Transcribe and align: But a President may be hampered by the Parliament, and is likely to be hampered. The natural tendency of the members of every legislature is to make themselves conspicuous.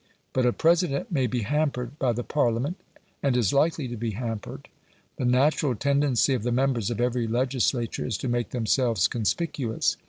But 0.33 0.47
a 0.47 0.51
President 0.51 1.11
may 1.11 1.27
be 1.27 1.41
hampered 1.43 1.99
by 1.99 2.11
the 2.11 2.23
Parliament, 2.23 2.75
and 3.21 3.37
is 3.37 3.53
likely 3.53 3.87
to 3.87 3.95
be 3.95 4.13
hampered. 4.13 4.67
The 5.17 5.25
natural 5.25 5.75
tendency 5.75 6.33
of 6.33 6.41
the 6.41 6.51
members 6.51 6.89
of 6.89 6.99
every 6.99 7.27
legislature 7.27 8.07
is 8.07 8.17
to 8.17 8.27
make 8.27 8.49
themselves 8.49 9.07
conspicuous. 9.07 9.97